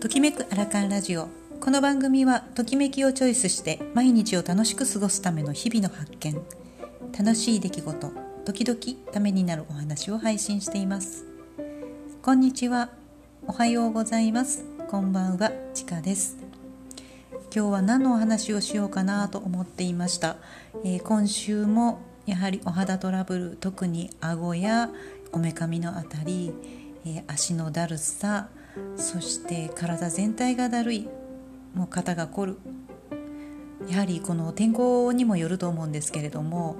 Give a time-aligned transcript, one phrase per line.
[0.00, 1.28] ときめくアラカンラジオ。
[1.60, 6.40] この番組はときめきをチョイスして毎日を楽しく過ごすための日々の発見。
[7.12, 8.10] 楽しい出来事
[8.46, 8.80] 時々
[9.12, 11.26] ためになるお話を配信しています。
[12.22, 12.88] こんにちは。
[13.46, 14.64] おはようございます。
[14.88, 15.52] こんばんは。
[15.74, 16.38] ちかです。
[17.54, 20.36] 今日は何のお話をしようかなと思っていました、
[20.84, 24.90] えー、今週もやはりお肌トラブル特に顎や
[25.30, 26.52] こめかみのあたり、
[27.04, 28.48] えー、足のだるさ
[28.96, 31.08] そして体全体がだるい
[31.74, 32.56] もう肩が凝る。
[33.88, 36.76] やはりこの天候にもよると思うんですけれども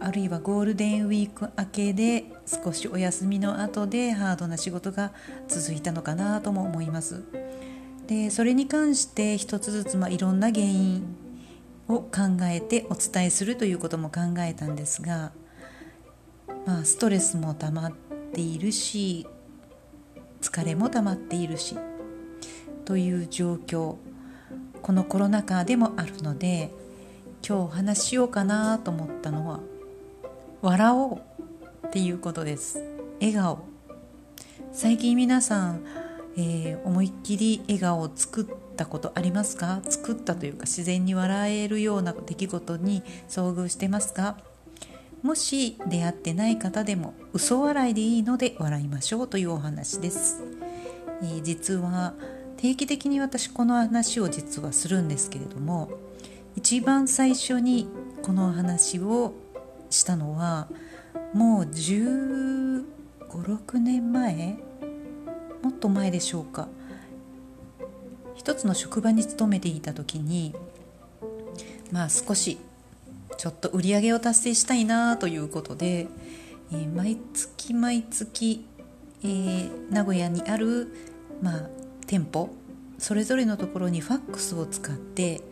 [0.00, 5.12] あるいはゴールデンウィーク明けで少しお休みの後でハードな仕事が
[5.48, 7.24] 続いたのかなとも思います。
[8.06, 11.04] でそれに関して一つずつ、まあ、いろんな原因
[11.94, 15.32] を考えてお伝えするということも考えたんですが、
[16.66, 17.92] まあ、ストレスも溜まっ
[18.32, 19.26] ているし
[20.40, 21.76] 疲れも溜まっているし
[22.84, 23.96] という状況
[24.82, 26.72] このコロナ禍でもあるので
[27.46, 29.60] 今日お話ししようかなと思ったのは
[30.62, 32.84] 笑おうっていうことです。
[33.20, 33.64] 笑顔。
[34.72, 35.84] 最近皆さん、
[36.36, 39.82] えー、思いっきり笑顔を作ってたことありますか？
[39.84, 44.38] 作ったというか自然に笑えるような出来事に遭遇してますか？
[45.22, 50.42] もし出会ってない方でも嘘笑いでいいので笑いましょうというお話です、
[51.22, 52.14] えー、実は
[52.56, 55.90] 定期的に私この話を実はするんですけれども
[56.56, 57.86] 一番最初に
[58.22, 59.34] この話を
[59.90, 60.68] したのは
[61.34, 64.56] もう1516年前？
[65.62, 66.66] もっと前でしょうか。
[68.40, 70.54] 一つの職場に勤めていた時に
[71.92, 72.56] まあ少し
[73.36, 76.08] ちょっと売り上げを達成したいなということで、
[76.72, 78.64] えー、毎月毎月、
[79.22, 80.88] えー、名古屋にある、
[81.42, 81.62] まあ、
[82.06, 82.48] 店舗
[82.96, 85.42] それぞれのところにファックスを使って、え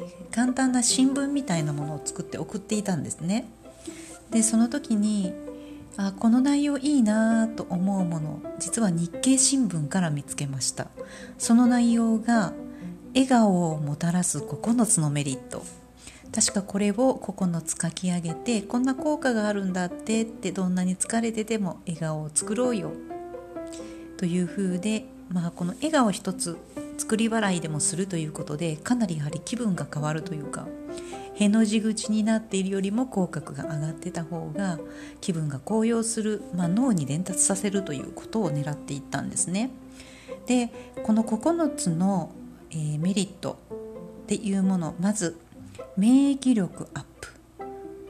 [0.00, 3.46] ー、簡単な新聞みたいなものを作って送っていたんですね。
[4.32, 5.32] でその時に
[5.96, 10.88] あこの内容いいなと思うもの実は日経新聞から見つけました。
[11.38, 12.52] その内容が
[13.14, 15.64] 笑顔をもたらす9つのメリット。
[16.34, 22.92] 確かこれを9つ書き上げてこんな効果があるんだってってどんなに疲れてても笑顔を作ろうよ。
[24.18, 26.58] というふうで、まあ、この笑顔一つ
[26.98, 30.66] 作り笑いでもするということでかなりやはり気分が変わるというか
[31.38, 34.78] への字口になっているよりも口角が上がってた方が
[35.20, 39.70] 気分が高揚する、まあ、脳に伝達させるということを狙っていったんですね。
[40.46, 40.70] で
[41.02, 42.30] この9つの、
[42.70, 43.58] えー、メリット
[44.24, 45.36] っていうものまず
[45.96, 47.28] 免疫力アップ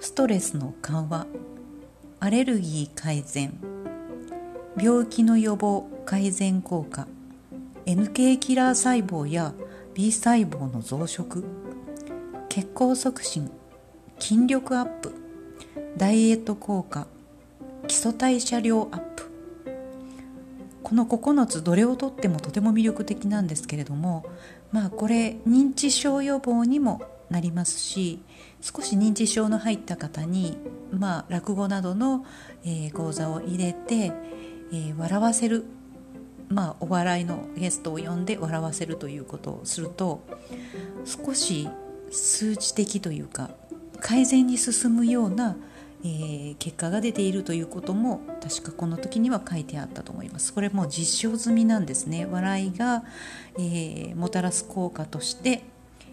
[0.00, 1.26] ストレスの緩和
[2.20, 3.58] アレルギー改善
[4.76, 7.08] 病気の予防改善効果
[7.86, 9.54] NK キラー細胞や
[9.94, 11.65] B 細胞の増殖
[12.56, 13.50] 血行促進
[14.18, 15.12] 筋力アップ
[15.98, 17.06] ダイエット効果
[17.86, 19.30] 基礎代謝量アップ。
[20.82, 24.24] この9つどれをとってもとても魅力的なんですけれども
[24.72, 28.22] まあこれ認知症予防にもなりますし
[28.62, 30.56] 少し認知症の入った方に、
[30.90, 32.24] まあ、落語などの、
[32.64, 34.14] えー、講座を入れて、
[34.72, 35.66] えー、笑わせる、
[36.48, 40.24] まあ、お笑いのゲストを呼んで笑わせるということをすると
[41.04, 41.68] 少し
[42.10, 43.50] 数値的というか
[44.00, 45.56] 改善に進むような、
[46.04, 53.04] えー、結果が出ているということも確かこの時には書いてあったと思いますこれも実証済みなんですね笑いが、
[53.58, 55.62] えー、もたらす効果として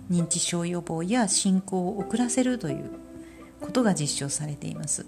[0.09, 2.91] 認知症予防や進行を遅らせるという
[3.61, 5.05] ことが実証されています。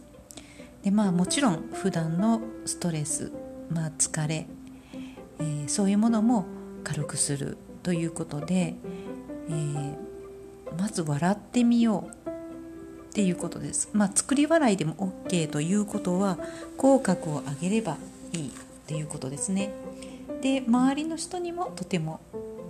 [0.84, 3.32] でまあもちろん普段のストレス、
[3.70, 4.48] まあ、疲れ、
[5.40, 6.46] えー、そういうものも
[6.84, 8.76] 軽くするということで、
[9.50, 9.96] えー、
[10.78, 13.90] まず笑ってみようっていうことです。
[13.94, 16.38] まあ、作り笑いでも OK ということは
[16.78, 17.98] 口角を上げれば
[18.34, 18.52] いい
[18.88, 19.72] ということですね。
[20.42, 22.20] で周りの人にもとても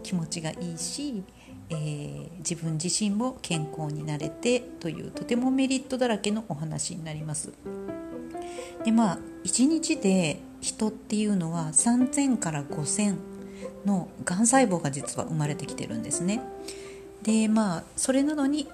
[0.04, 1.24] 気持ちがいいし、
[1.70, 7.52] えー、自分自身も健康になれてというとてもメリットだらけのお話になります。
[8.84, 13.16] でまあ1日で人っていうのは3000から5000
[13.86, 16.42] のがん細胞が実は生まれてきてるんですね。
[17.25, 18.69] でまあそれなのに、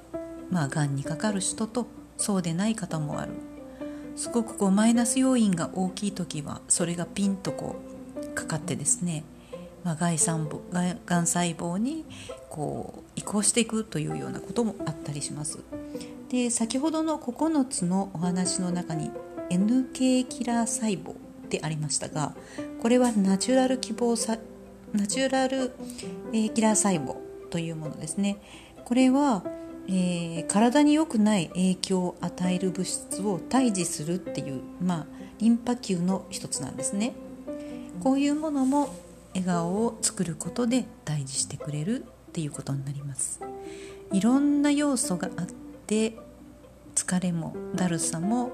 [0.52, 1.88] まあ、がんにかかる人と
[2.18, 3.32] そうでない方もある。
[4.18, 7.78] すごくこうマイナス要因が大きい時はそれがピンとこ
[8.22, 9.24] うかかってですね
[9.84, 12.06] まあ、がん細胞に
[12.50, 15.60] こう移行していくというようなこともあったりします。
[16.30, 19.12] で先ほどの9つのお話の中に、
[19.50, 21.16] NK キラー細胞
[21.50, 22.34] でありましたが
[22.82, 24.38] これはナチュラル希望さ
[24.94, 25.74] ナチュラル、
[26.32, 28.38] えー、キラー細胞というものですね。
[28.84, 29.44] これは、
[29.88, 35.06] えー、体に良くない影響を与える物質を退治するっていう、まあ、
[35.38, 37.14] リンパ球の一つなんですね。
[38.04, 38.90] こういうものも
[39.34, 43.42] 笑顔を作ることで退治してくれるっていうことになります。
[44.12, 45.46] いろんな要素があっ
[45.88, 46.18] て
[46.96, 48.52] 疲れもだるさも、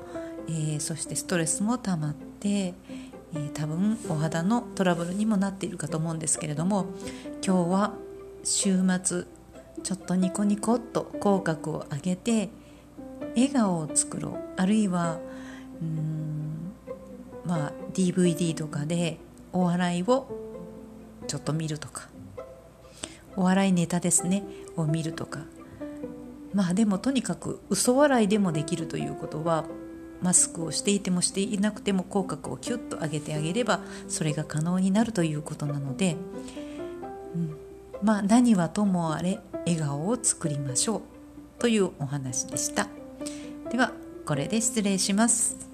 [0.48, 6.86] えー、そしてストレスも溜まって、えー、多分お肌のトラブルにもなっているかと思うんですけれども
[7.46, 7.94] 今日は
[8.50, 9.26] 週末
[9.84, 12.50] ちょっとニコニコっと口角を上げて
[13.36, 14.34] 笑顔を作ろう。
[14.56, 15.20] あるいは
[15.82, 16.72] うーん
[17.46, 19.18] まあ DVD とかで
[19.52, 20.30] お笑いを
[21.28, 22.08] ちょっと見るとか。
[23.36, 24.44] お笑いネタですね。
[24.78, 25.42] を見るとか。
[26.54, 29.66] まあでもとにかく嘘笑いでもできるということは
[30.22, 36.16] マスクをしていてもしていなくても口角をキュッと上げてあげればそれが可能になるということなので、
[37.36, 37.67] うん、
[38.02, 41.02] まあ何はともあれ笑顔を作りましょう
[41.60, 42.88] というお話でした。
[43.72, 43.92] では
[44.26, 45.67] これで失礼します。